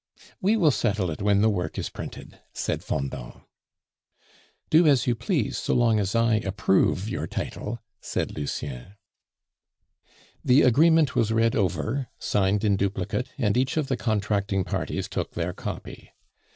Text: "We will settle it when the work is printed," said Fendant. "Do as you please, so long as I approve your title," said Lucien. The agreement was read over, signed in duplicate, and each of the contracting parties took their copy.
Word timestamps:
"We 0.41 0.57
will 0.57 0.71
settle 0.71 1.11
it 1.11 1.21
when 1.21 1.41
the 1.41 1.49
work 1.51 1.77
is 1.77 1.89
printed," 1.89 2.39
said 2.53 2.83
Fendant. 2.83 3.43
"Do 4.71 4.87
as 4.87 5.05
you 5.05 5.13
please, 5.13 5.59
so 5.59 5.75
long 5.75 5.99
as 5.99 6.15
I 6.15 6.37
approve 6.37 7.07
your 7.07 7.27
title," 7.27 7.77
said 8.01 8.35
Lucien. 8.35 8.95
The 10.43 10.63
agreement 10.63 11.13
was 11.15 11.31
read 11.31 11.55
over, 11.55 12.07
signed 12.17 12.63
in 12.63 12.77
duplicate, 12.77 13.29
and 13.37 13.55
each 13.55 13.77
of 13.77 13.89
the 13.89 13.95
contracting 13.95 14.63
parties 14.63 15.07
took 15.07 15.35
their 15.35 15.53
copy. 15.53 16.09